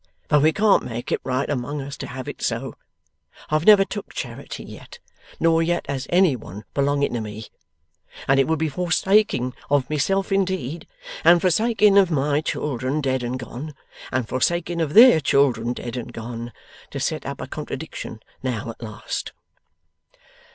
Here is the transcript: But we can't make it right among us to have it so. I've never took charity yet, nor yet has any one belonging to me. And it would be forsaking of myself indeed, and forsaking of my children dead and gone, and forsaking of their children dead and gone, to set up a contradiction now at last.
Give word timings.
But 0.29 0.41
we 0.41 0.51
can't 0.51 0.81
make 0.81 1.11
it 1.11 1.21
right 1.23 1.47
among 1.47 1.79
us 1.79 1.95
to 1.97 2.07
have 2.07 2.27
it 2.27 2.41
so. 2.41 2.73
I've 3.51 3.67
never 3.67 3.85
took 3.85 4.15
charity 4.15 4.63
yet, 4.63 4.97
nor 5.39 5.61
yet 5.61 5.85
has 5.85 6.07
any 6.09 6.35
one 6.35 6.63
belonging 6.73 7.13
to 7.13 7.21
me. 7.21 7.45
And 8.27 8.39
it 8.39 8.47
would 8.47 8.57
be 8.57 8.67
forsaking 8.67 9.53
of 9.69 9.87
myself 9.91 10.31
indeed, 10.31 10.87
and 11.23 11.39
forsaking 11.39 11.99
of 11.99 12.09
my 12.09 12.41
children 12.41 12.99
dead 12.99 13.21
and 13.21 13.37
gone, 13.37 13.75
and 14.11 14.27
forsaking 14.27 14.81
of 14.81 14.95
their 14.95 15.19
children 15.19 15.71
dead 15.71 15.95
and 15.95 16.11
gone, 16.11 16.51
to 16.89 16.99
set 16.99 17.23
up 17.27 17.39
a 17.39 17.45
contradiction 17.45 18.21
now 18.41 18.71
at 18.71 18.81
last. 18.81 19.33